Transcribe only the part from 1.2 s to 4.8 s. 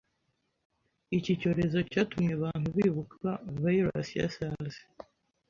cyorezo cyatumye abantu bibuka virus ya Sars